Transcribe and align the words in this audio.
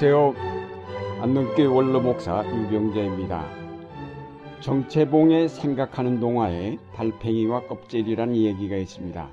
안녕하세요. 0.00 0.34
안동교회 1.22 1.66
원로 1.66 2.00
목사 2.00 2.44
유병재입니다. 2.46 3.44
정체봉에 4.60 5.48
생각하는 5.48 6.20
동화에 6.20 6.78
달팽이와 6.94 7.66
껍질이라는 7.66 8.36
얘기가 8.36 8.76
있습니다. 8.76 9.28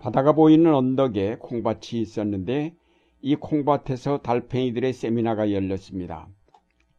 바다가 0.00 0.32
보이는 0.32 0.74
언덕에 0.74 1.36
콩밭이 1.40 2.00
있었는데 2.00 2.74
이 3.20 3.36
콩밭에서 3.36 4.22
달팽이들의 4.22 4.94
세미나가 4.94 5.52
열렸습니다. 5.52 6.26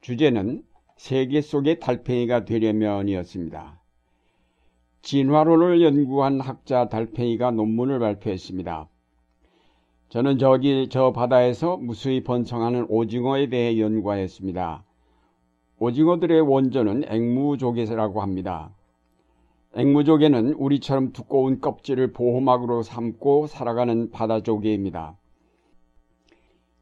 주제는 0.02 0.62
세계 0.98 1.42
속의 1.42 1.80
달팽이가 1.80 2.46
되려면이었습니다. 2.46 3.82
진화론을 5.02 5.82
연구한 5.82 6.40
학자 6.42 6.90
달팽이가 6.90 7.50
논문을 7.50 7.98
발표했습니다. 7.98 8.88
저는 10.10 10.38
저기 10.38 10.88
저 10.90 11.12
바다에서 11.12 11.76
무수히 11.76 12.24
번성하는 12.24 12.86
오징어에 12.88 13.50
대해 13.50 13.78
연구하였습니다. 13.78 14.86
오징어들의 15.80 16.42
원조는 16.42 17.04
앵무조개라고 17.10 18.22
합니다. 18.22 18.74
앵무조개는 19.76 20.54
우리처럼 20.54 21.12
두꺼운 21.12 21.60
껍질을 21.60 22.14
보호막으로 22.14 22.84
삼고 22.84 23.48
살아가는 23.48 24.10
바다조개입니다. 24.10 25.18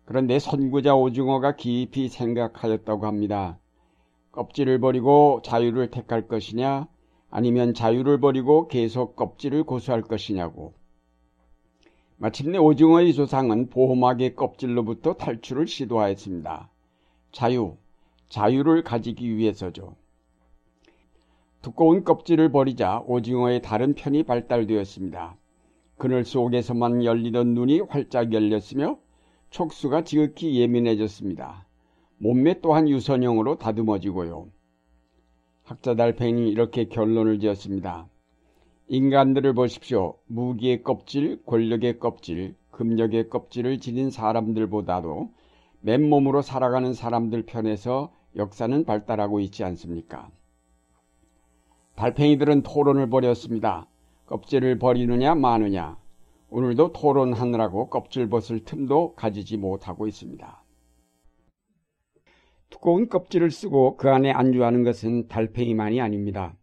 그런데 0.06 0.38
선구자 0.38 0.96
오징어가 0.96 1.56
깊이 1.56 2.10
생각하였다고 2.10 3.08
합니다. 3.08 3.58
껍질을 4.34 4.80
버리고 4.80 5.42
자유를 5.44 5.90
택할 5.90 6.28
것이냐 6.28 6.88
아니면 7.32 7.74
자유를 7.74 8.20
버리고 8.20 8.68
계속 8.68 9.16
껍질을 9.16 9.64
고수할 9.64 10.04
것이냐고. 10.04 10.76
마침내 12.18 12.58
오징어의 12.58 13.14
조상은 13.14 13.70
보호막의 13.70 14.36
껍질로부터 14.36 15.14
탈출을 15.14 15.68
시도하였습니다. 15.68 16.70
자유, 17.34 17.76
자유를 18.30 18.84
가지기 18.84 19.36
위해서죠. 19.36 19.96
두꺼운 21.62 22.04
껍질을 22.06 22.52
버리자 22.52 23.02
오징어의 23.06 23.62
다른 23.62 23.96
편이 23.96 24.24
발달되었습니다. 24.24 25.36
그늘 25.98 26.24
속에서만 26.24 27.04
열리던 27.04 27.54
눈이 27.54 27.82
활짝 27.82 28.32
열렸으며 28.32 28.98
촉수가 29.50 30.04
지극히 30.04 30.60
예민해졌습니다. 30.60 31.66
몸매 32.18 32.62
또한 32.62 32.88
유선형으로 32.88 33.58
다듬어지고요. 33.58 34.48
학자 35.64 35.96
달팽이 35.96 36.50
이렇게 36.50 36.86
결론을 36.86 37.40
지었습니다. 37.40 38.08
인간들을 38.88 39.54
보십시오. 39.54 40.16
무기의 40.28 40.84
껍질, 40.84 41.44
권력의 41.46 42.00
껍질, 42.00 42.56
금력의 42.72 43.30
껍질을 43.30 43.80
지닌 43.80 44.12
사람들보다도 44.12 45.32
맨몸으로 45.82 46.42
살아가는 46.42 46.94
사람들 46.94 47.46
편에서 47.46 48.14
역사는 48.36 48.86
발달하고 48.86 49.40
있지 49.40 49.64
않습니까? 49.64 50.30
달팽이들은 51.96 52.62
토론을 52.62 53.10
벌였습니다. 53.10 53.88
껍질을 54.28 54.78
버리느냐 54.78 55.34
마느냐. 55.34 55.98
오늘도 56.50 56.92
토론하느라고 56.92 57.90
껍질 57.90 58.30
벗을 58.30 58.66
틈도 58.66 59.16
가지지 59.16 59.58
못하고 59.58 60.06
있습니다. 60.08 60.64
두꺼운 62.70 63.10
껍질을 63.10 63.52
쓰고 63.52 63.98
그 63.98 64.10
안에 64.10 64.32
안주하는 64.32 64.84
것은 64.84 65.28
달팽이만이 65.28 66.02
아닙니다. 66.02 66.56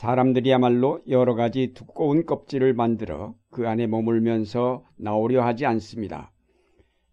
사람들이야말로 0.00 1.02
여러 1.08 1.34
가지 1.34 1.74
두꺼운 1.74 2.24
껍질을 2.24 2.72
만들어 2.72 3.34
그 3.50 3.68
안에 3.68 3.86
머물면서 3.86 4.82
나오려 4.96 5.44
하지 5.44 5.66
않습니다. 5.66 6.32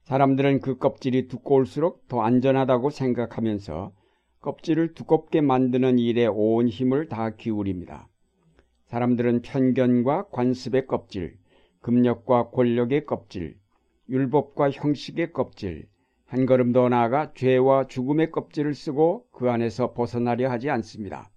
사람들은 0.03 0.61
그 0.61 0.77
껍질이 0.77 1.27
두꺼울수록 1.27 2.07
더 2.07 2.21
안전하다고 2.21 2.91
생각하면서 2.91 3.91
껍질을 4.39 4.93
두껍게 4.93 5.41
만드는 5.41 5.99
일에 5.99 6.27
온 6.27 6.69
힘을 6.69 7.09
다 7.09 7.31
기울입니다. 7.31 8.07
사람들은 8.85 9.41
편견과 9.41 10.29
관습의 10.31 10.87
껍질, 10.87 11.35
금력과 11.81 12.51
권력의 12.51 13.05
껍질, 13.05 13.57
율법과 14.07 14.71
형식의 14.71 15.33
껍질, 15.33 15.89
한 16.25 16.45
걸음 16.45 16.71
더 16.71 16.87
나아가 16.87 17.33
죄와 17.33 17.87
죽음의 17.87 18.31
껍질을 18.31 18.73
쓰고 18.73 19.25
그 19.33 19.51
안에서 19.51 19.91
벗어나려 19.91 20.49
하지 20.49 20.69
않습니다. 20.69 21.29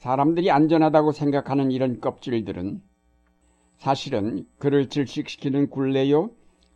사람들이 0.00 0.50
안전하다고 0.50 1.12
생각하는 1.12 1.70
이런 1.70 2.00
껍질들은 2.00 2.80
사실은 3.76 4.46
그를 4.56 4.88
질식시키는 4.88 5.68
굴레요, 5.68 6.30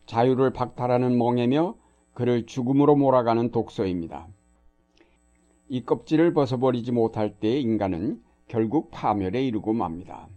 자유를 0.04 0.52
박탈하는 0.52 1.16
멍에며 1.16 1.74
그를 2.12 2.44
죽음으로 2.44 2.96
몰아가는 2.96 3.50
독소입니다. 3.50 4.28
이 5.70 5.84
껍질을 5.84 6.34
벗어버리지 6.34 6.92
못할 6.92 7.34
때 7.40 7.58
인간은 7.58 8.22
결국 8.46 8.90
파멸에 8.90 9.42
이르고 9.46 9.72
맙니다. 9.72 10.28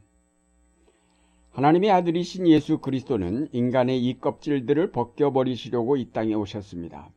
하나님의 1.52 1.92
아들이신 1.92 2.48
예수 2.48 2.78
그리스도는 2.78 3.50
인간의 3.52 4.02
이 4.02 4.18
껍질들을 4.18 4.94
벗겨버리시려고 4.94 5.98
이 5.98 6.12
땅에 6.14 6.34
오셨습니다. 6.36 7.10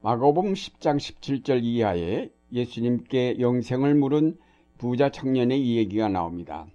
마가복음 0.00 0.54
10장 0.54 0.96
17절 0.96 1.62
이하에 1.62 2.30
예수님께 2.54 3.40
영생을 3.40 3.96
물은 3.96 4.38
부자 4.78 5.10
청년의 5.10 5.60
이 5.60 5.76
얘기가 5.76 6.08
나옵니다. 6.08 6.66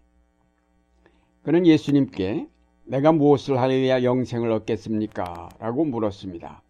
그는 1.41 1.65
예수님께 1.65 2.47
내가 2.83 3.13
무엇을 3.13 3.59
하여야 3.59 4.03
영생을 4.03 4.51
얻겠습니까? 4.51 5.49
라고 5.57 5.85
물었습니다. 5.85 6.61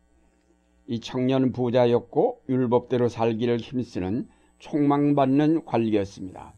이 0.86 1.00
청년은 1.00 1.54
부자였고 1.54 2.42
율법대로 2.50 3.10
살기를 3.10 3.58
힘쓰는 3.58 4.28
총망받는 4.60 5.66
관리였습니다. 5.66 6.54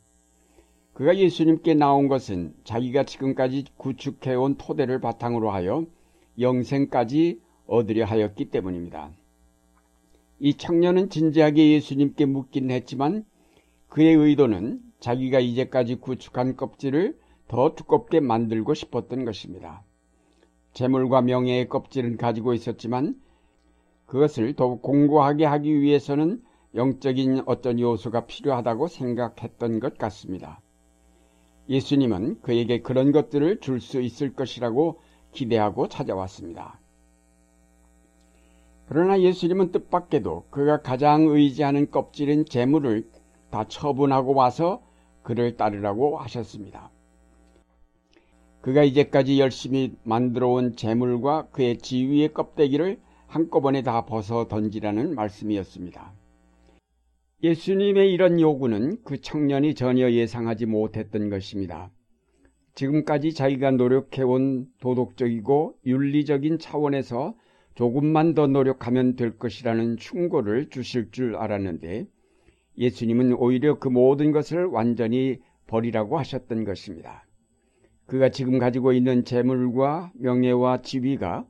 그가 0.94 1.17
예수님께 1.17 1.73
나온 1.73 2.09
것은 2.09 2.53
자기가 2.66 3.03
지금까지 3.03 3.66
구축해온 3.78 4.56
토대를 4.57 5.00
바탕으로 5.00 5.51
하여 5.51 5.85
영생까지 6.38 7.40
얻으려 7.66 8.06
하였기 8.06 8.45
때문입니다. 8.45 9.11
이 10.44 10.56
청년은 10.56 11.09
진지하게 11.09 11.74
예수님께 11.74 12.25
묻긴 12.25 12.72
했지만 12.72 13.25
그의 13.90 14.16
의도는 14.16 14.81
자기가 15.00 15.40
이제까지 15.40 15.97
구축한 15.97 16.56
껍질을 16.56 17.16
더 17.47 17.75
두껍게 17.75 18.22
만들고 18.22 18.74
싶었던 18.74 19.24
것입니다. 19.24 19.84
재물과 20.74 21.22
명예의 21.22 21.69
껍질은 21.69 22.18
가지고 22.18 22.56
있었지만 22.56 23.22
그것을 24.07 24.56
더욱 24.56 24.81
공고하게 24.81 25.46
하기 25.46 25.79
위해서는 25.79 26.41
영적인 26.73 27.44
어떤 27.46 27.79
요소가 27.79 28.25
필요하다고 28.25 28.88
생각했던 28.88 29.79
것 29.79 30.00
같습니다. 30.00 30.59
예수님은 31.69 32.41
그에게 32.41 32.81
그런 32.81 33.12
것들을 33.12 33.59
줄 33.59 33.79
수 33.79 34.02
있을 34.02 34.34
것이라고 34.34 35.02
기대하고 35.34 35.88
찾아왔습니다. 35.88 36.81
그러나 38.94 39.22
예수님은 39.22 39.72
뜻밖에도 39.72 40.44
그가 40.50 40.81
가장 40.81 41.22
의지하는 41.22 41.90
껍질인 41.91 42.44
재물을 42.44 43.09
다 43.50 43.63
처분하고 43.66 44.34
와서 44.34 44.84
그를 45.24 45.56
따르라고 45.56 46.18
하셨습니다. 46.18 46.91
그가 48.59 48.84
이제까지 48.84 49.40
열심히 49.40 49.96
만들어 50.03 50.50
온 50.50 50.75
재물과 50.75 51.52
그의 51.52 51.78
지위의 51.78 52.34
껍데기를 52.34 53.00
한꺼번에 53.28 53.81
다 53.81 54.06
벗어 54.06 54.50
던지라는 54.50 55.16
말씀이었습니다. 55.16 56.11
예수님의 57.43 58.11
이런 58.11 58.41
요구는 58.41 59.03
그 59.05 59.22
청년이 59.22 59.73
전혀 59.73 60.11
예상하지 60.11 60.66
못했던 60.66 61.29
것입니다. 61.29 61.91
지금까지 62.76 63.35
자기가 63.35 63.72
노력해온 63.72 64.67
도덕적이고 64.82 65.76
윤리적인 65.85 66.59
차원에서 66.59 67.35
조금만 67.76 68.34
더 68.34 68.47
노력하면 68.47 69.16
될 69.16 69.38
것이라는 69.38 69.97
충고를 69.97 70.70
주실 70.70 71.12
줄 71.12 71.35
알았는데 71.35 72.06
예수님은 72.78 73.34
오히려 73.34 73.79
그 73.79 73.88
모든 73.88 74.32
것을 74.32 74.66
완전히 74.66 75.40
버리라고 75.68 76.18
하셨던 76.20 76.66
것입니다. 76.66 77.26
그가 78.06 78.29
지금 78.29 78.59
가지고 78.59 78.91
있는 78.91 79.23
재물과 79.23 80.12
명예와 80.16 80.82
지위가 80.82 81.46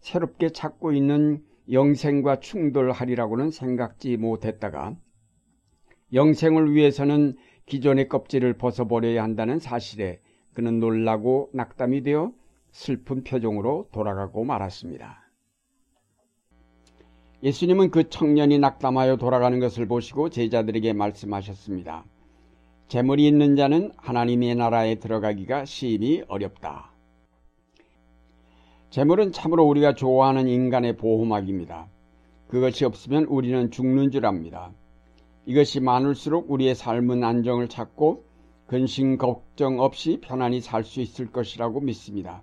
새롭게 0.00 0.50
찾고 0.50 0.92
있는 0.92 1.42
영생과 1.70 2.40
충돌하리라고는 2.40 3.50
생각지 3.50 4.16
못했다가 4.16 4.96
영생을 6.12 6.74
위해서는 6.74 7.36
기존의 7.66 8.08
껍질을 8.08 8.54
벗어버려야 8.54 9.22
한다는 9.22 9.58
사실에 9.58 10.20
그는 10.52 10.80
놀라고 10.80 11.48
낙담이 11.54 12.02
되어 12.02 12.32
슬픈 12.72 13.22
표정으로 13.22 13.88
돌아가고 13.92 14.44
말았습니다. 14.44 15.21
예수님은 17.42 17.90
그 17.90 18.08
청년이 18.08 18.60
낙담하여 18.60 19.16
돌아가는 19.16 19.58
것을 19.58 19.86
보시고 19.88 20.30
제자들에게 20.30 20.92
말씀하셨습니다. 20.92 22.04
재물이 22.86 23.26
있는 23.26 23.56
자는 23.56 23.90
하나님의 23.96 24.54
나라에 24.54 24.96
들어가기가 24.96 25.64
심히 25.64 26.22
어렵다. 26.28 26.92
재물은 28.90 29.32
참으로 29.32 29.64
우리가 29.64 29.94
좋아하는 29.94 30.46
인간의 30.46 30.96
보호막입니다. 30.98 31.88
그것이 32.46 32.84
없으면 32.84 33.24
우리는 33.24 33.70
죽는 33.70 34.12
줄 34.12 34.24
압니다. 34.26 34.70
이것이 35.46 35.80
많을수록 35.80 36.48
우리의 36.48 36.76
삶은 36.76 37.24
안정을 37.24 37.68
찾고 37.68 38.24
근심 38.66 39.18
걱정 39.18 39.80
없이 39.80 40.20
편안히 40.22 40.60
살 40.60 40.84
수 40.84 41.00
있을 41.00 41.32
것이라고 41.32 41.80
믿습니다. 41.80 42.42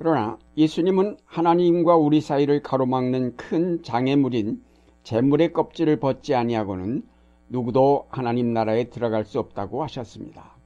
그러나 0.00 0.38
예수님은 0.56 1.18
하나님과 1.26 1.94
우리 1.94 2.22
사이를 2.22 2.62
가로막는 2.62 3.36
큰 3.36 3.82
장애물인 3.82 4.62
재물의 5.02 5.52
껍질을 5.52 6.00
벗지 6.00 6.34
아니하고는 6.34 7.02
누구도 7.50 8.06
하나님 8.08 8.54
나라에 8.54 8.84
들어갈 8.84 9.26
수 9.26 9.38
없다고 9.38 9.82
하셨습니다. 9.82 10.56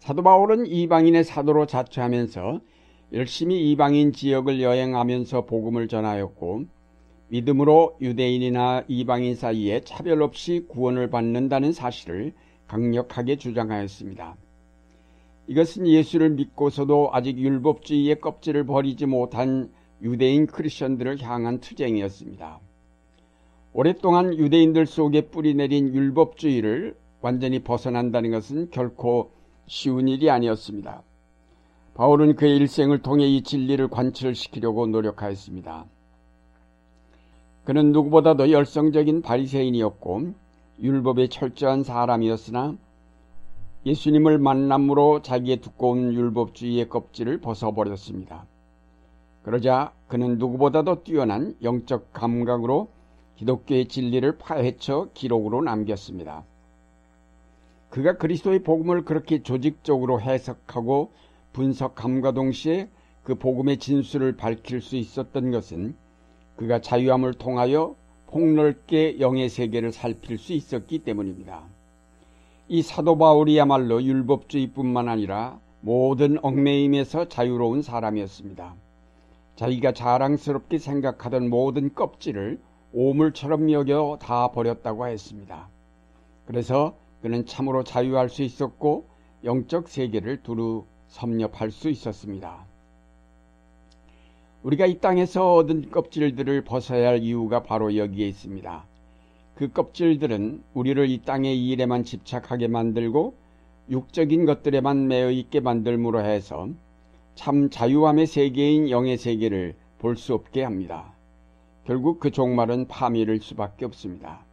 사도 0.00 0.24
바울은 0.24 0.66
이방인의 0.66 1.22
사도로 1.22 1.66
자처하면서 1.66 2.60
열심히 3.12 3.70
이방인 3.70 4.12
지역을 4.12 4.60
여행하면서 4.60 5.46
복음을 5.46 5.86
전하였고 5.86 6.64
믿음으로 7.28 7.96
유대인이나 8.00 8.86
이방인 8.88 9.36
사이에 9.36 9.82
차별 9.82 10.20
없이 10.20 10.66
구원을 10.68 11.10
받는다는 11.10 11.72
사실을 11.72 12.34
강력하게 12.66 13.36
주장하였습니다. 13.36 14.36
이것은 15.48 15.86
예수를 15.86 16.30
믿고서도 16.30 17.10
아직 17.12 17.38
율법주의의 17.38 18.20
껍질을 18.20 18.66
버리지 18.66 19.06
못한 19.06 19.70
유대인 20.02 20.46
크리스천들을 20.46 21.22
향한 21.22 21.60
투쟁이었습니다. 21.60 22.60
오랫동안 23.72 24.34
유대인들 24.34 24.86
속에 24.86 25.28
뿌리내린 25.28 25.94
율법주의를 25.94 26.96
완전히 27.20 27.60
벗어난다는 27.60 28.30
것은 28.30 28.70
결코 28.70 29.30
쉬운 29.66 30.08
일이 30.08 30.30
아니었습니다. 30.30 31.02
바울은 31.94 32.36
그의 32.36 32.56
일생을 32.56 33.02
통해 33.02 33.26
이 33.26 33.42
진리를 33.42 33.88
관철시키려고 33.88 34.86
노력하였습니다. 34.86 35.86
그는 37.64 37.92
누구보다도 37.92 38.50
열성적인 38.50 39.22
바리새인이었고 39.22 40.34
율법에 40.80 41.28
철저한 41.28 41.84
사람이었으나 41.84 42.76
예수님을 43.86 44.38
만남으로 44.38 45.22
자기의 45.22 45.58
두꺼운 45.58 46.12
율법주의의 46.12 46.88
껍질을 46.88 47.38
벗어버렸습니다. 47.38 48.44
그러자 49.44 49.92
그는 50.08 50.38
누구보다도 50.38 51.04
뛰어난 51.04 51.54
영적 51.62 52.12
감각으로 52.12 52.88
기독교의 53.36 53.86
진리를 53.86 54.38
파헤쳐 54.38 55.10
기록으로 55.14 55.62
남겼습니다. 55.62 56.44
그가 57.90 58.16
그리스도의 58.16 58.64
복음을 58.64 59.04
그렇게 59.04 59.44
조직적으로 59.44 60.20
해석하고 60.20 61.12
분석함과 61.52 62.32
동시에 62.32 62.88
그 63.22 63.36
복음의 63.36 63.76
진수를 63.78 64.36
밝힐 64.36 64.80
수 64.80 64.96
있었던 64.96 65.52
것은 65.52 65.94
그가 66.56 66.80
자유함을 66.80 67.34
통하여 67.34 67.94
폭넓게 68.26 69.20
영의 69.20 69.48
세계를 69.48 69.92
살필 69.92 70.38
수 70.38 70.54
있었기 70.54 71.04
때문입니다. 71.04 71.75
이 72.68 72.82
사도 72.82 73.16
바울이야말로 73.16 74.02
율법주의뿐만 74.02 75.08
아니라 75.08 75.60
모든 75.80 76.36
얽매임에서 76.42 77.28
자유로운 77.28 77.80
사람이었습니다. 77.80 78.74
자기가 79.54 79.92
자랑스럽게 79.92 80.78
생각하던 80.78 81.48
모든 81.48 81.94
껍질을 81.94 82.60
오물처럼 82.92 83.70
여겨 83.70 84.18
다 84.20 84.48
버렸다고 84.48 85.06
했습니다. 85.06 85.68
그래서 86.44 86.96
그는 87.22 87.46
참으로 87.46 87.84
자유할 87.84 88.28
수 88.28 88.42
있었고 88.42 89.06
영적 89.44 89.88
세계를 89.88 90.42
두루 90.42 90.86
섭렵할 91.06 91.70
수 91.70 91.88
있었습니다. 91.88 92.66
우리가 94.64 94.86
이 94.86 94.98
땅에서 94.98 95.54
얻은 95.54 95.92
껍질들을 95.92 96.64
벗어야 96.64 97.10
할 97.10 97.22
이유가 97.22 97.62
바로 97.62 97.96
여기에 97.96 98.26
있습니다. 98.26 98.84
그 99.56 99.72
껍질들은 99.72 100.62
우리를 100.74 101.08
이 101.08 101.22
땅의 101.22 101.66
일에만 101.66 102.04
집착하게 102.04 102.68
만들고 102.68 103.34
육적인 103.88 104.44
것들에만 104.44 105.08
매여 105.08 105.30
있게 105.30 105.60
만들므로 105.60 106.20
해서 106.20 106.68
참 107.34 107.70
자유함의 107.70 108.26
세계인 108.26 108.90
영의 108.90 109.16
세계를 109.16 109.74
볼 109.98 110.16
수 110.16 110.34
없게 110.34 110.62
합니다. 110.62 111.14
결국 111.84 112.20
그 112.20 112.30
종말은 112.30 112.86
파멸일 112.88 113.40
수밖에 113.40 113.86
없습니다. 113.86 114.44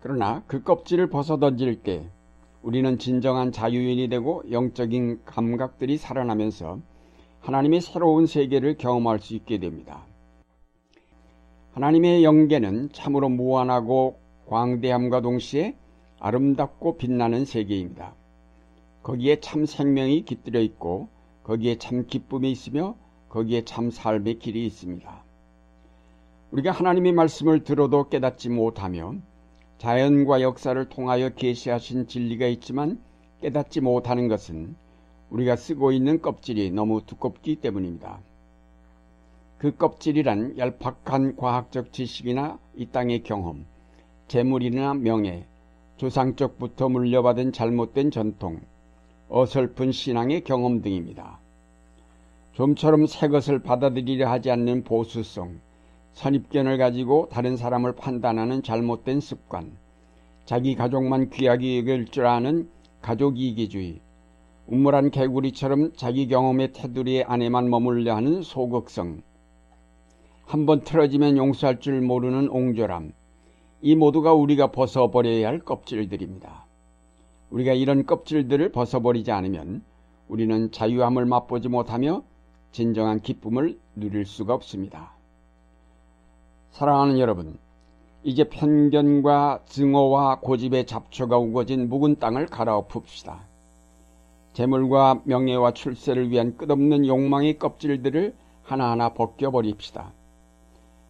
그러나 0.00 0.42
그 0.46 0.62
껍질을 0.62 1.10
벗어 1.10 1.38
던질 1.38 1.82
때 1.82 2.08
우리는 2.62 2.98
진정한 2.98 3.52
자유인이 3.52 4.08
되고 4.08 4.42
영적인 4.50 5.20
감각들이 5.26 5.98
살아나면서 5.98 6.78
하나님의 7.40 7.82
새로운 7.82 8.26
세계를 8.26 8.78
경험할 8.78 9.18
수 9.18 9.34
있게 9.34 9.58
됩니다. 9.58 10.06
하나님의 11.74 12.22
영계는 12.22 12.90
참으로 12.92 13.28
무한하고 13.28 14.20
광대함과 14.46 15.22
동시에 15.22 15.74
아름답고 16.20 16.96
빛나는 16.98 17.44
세계입니다. 17.44 18.14
거기에 19.02 19.40
참 19.40 19.66
생명이 19.66 20.24
깃들여 20.24 20.60
있고 20.60 21.08
거기에 21.42 21.76
참 21.78 22.06
기쁨이 22.06 22.52
있으며 22.52 22.94
거기에 23.28 23.64
참 23.64 23.90
삶의 23.90 24.38
길이 24.38 24.64
있습니다. 24.66 25.24
우리가 26.52 26.70
하나님의 26.70 27.12
말씀을 27.12 27.64
들어도 27.64 28.08
깨닫지 28.08 28.50
못하며 28.50 29.16
자연과 29.78 30.42
역사를 30.42 30.88
통하여 30.88 31.30
계시하신 31.30 32.06
진리가 32.06 32.46
있지만 32.46 33.00
깨닫지 33.40 33.80
못하는 33.80 34.28
것은 34.28 34.76
우리가 35.30 35.56
쓰고 35.56 35.90
있는 35.90 36.22
껍질이 36.22 36.70
너무 36.70 37.04
두껍기 37.04 37.56
때문입니다. 37.56 38.20
그 39.58 39.76
껍질이란 39.76 40.58
얄팍한 40.58 41.36
과학적 41.36 41.92
지식이나 41.92 42.58
이 42.76 42.86
땅의 42.86 43.22
경험, 43.22 43.64
재물이나 44.28 44.94
명예, 44.94 45.46
조상적부터 45.96 46.88
물려받은 46.88 47.52
잘못된 47.52 48.10
전통, 48.10 48.60
어설픈 49.28 49.92
신앙의 49.92 50.42
경험 50.42 50.82
등입니다. 50.82 51.38
좀처럼 52.52 53.06
새 53.06 53.28
것을 53.28 53.60
받아들이려 53.60 54.28
하지 54.28 54.50
않는 54.50 54.84
보수성, 54.84 55.60
선입견을 56.12 56.78
가지고 56.78 57.28
다른 57.30 57.56
사람을 57.56 57.94
판단하는 57.96 58.62
잘못된 58.62 59.20
습관, 59.20 59.72
자기 60.44 60.74
가족만 60.74 61.30
귀하게 61.30 61.78
여길 61.78 62.08
줄 62.08 62.26
아는 62.26 62.68
가족 63.00 63.38
이기주의, 63.38 64.00
우물한 64.66 65.10
개구리처럼 65.10 65.92
자기 65.96 66.26
경험의 66.28 66.72
테두리 66.72 67.24
안에만 67.24 67.68
머물려 67.68 68.14
하는 68.14 68.42
소극성, 68.42 69.22
한번 70.46 70.80
틀어지면 70.82 71.36
용서할 71.36 71.80
줄 71.80 72.00
모르는 72.00 72.48
옹졸함, 72.48 73.12
이 73.80 73.96
모두가 73.96 74.34
우리가 74.34 74.68
벗어버려야 74.68 75.48
할 75.48 75.58
껍질들입니다. 75.58 76.66
우리가 77.50 77.72
이런 77.72 78.06
껍질들을 78.06 78.72
벗어버리지 78.72 79.30
않으면 79.30 79.82
우리는 80.28 80.70
자유함을 80.70 81.26
맛보지 81.26 81.68
못하며 81.68 82.22
진정한 82.72 83.20
기쁨을 83.20 83.78
누릴 83.94 84.26
수가 84.26 84.54
없습니다. 84.54 85.12
사랑하는 86.70 87.18
여러분, 87.18 87.58
이제 88.22 88.44
편견과 88.44 89.60
증오와 89.66 90.40
고집의 90.40 90.86
잡초가 90.86 91.38
우거진 91.38 91.88
묵은 91.88 92.18
땅을 92.18 92.46
갈아엎읍시다. 92.46 93.40
재물과 94.54 95.22
명예와 95.24 95.72
출세를 95.72 96.30
위한 96.30 96.56
끝없는 96.56 97.06
욕망의 97.06 97.58
껍질들을 97.58 98.34
하나하나 98.62 99.10
벗겨버립시다. 99.10 100.12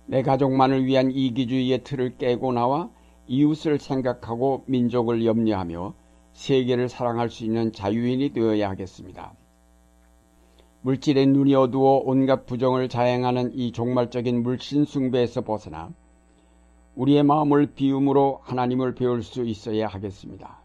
내 0.06 0.23
가족만을 0.23 0.84
위한 0.84 1.11
이기주의의 1.11 1.82
틀을 1.84 2.18
깨고 2.18 2.52
나와 2.52 2.90
이웃을 3.26 3.78
생각하고 3.78 4.64
민족을 4.66 5.25
염려하며 5.25 5.94
세계를 6.34 6.88
사랑할 6.88 7.30
수 7.30 7.44
있는 7.44 7.73
자유인이 7.73 8.32
되어야 8.32 8.68
하겠습니다. 8.70 9.32
물질의 10.82 11.26
눈이 11.28 11.54
어두워 11.54 12.02
온갖 12.04 12.44
부정을 12.44 12.90
자행하는 12.90 13.54
이 13.54 13.73
종말적인 13.73 14.42
물신 14.42 14.84
숭배에서 14.84 15.40
벗어나 15.40 15.90
우리의 16.94 17.23
마음을 17.23 17.73
비움으로 17.75 18.40
하나님을 18.42 18.94
배울 18.94 19.23
수 19.23 19.44
있어야 19.44 19.87
하겠습니다. 19.87 20.58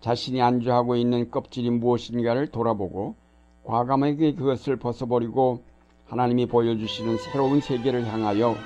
자신이 0.00 0.42
안주하고 0.42 0.96
있는 0.96 1.30
껍질이 1.30 1.70
무엇인가를 1.70 2.48
돌아보고 2.48 3.14
과감하게 3.64 4.34
그것을 4.34 4.76
벗어버리고 4.76 5.62
하나님이 6.08 6.46
보여주시는 6.46 7.18
새로운 7.18 7.60
세계를 7.60 8.06
향하여 8.06 8.56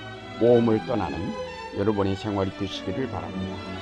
모험을 0.40 0.85
떠나는 0.87 1.18
여러분의 1.76 2.16
생활이 2.16 2.50
되시기를 2.59 3.09
바랍니다. 3.09 3.77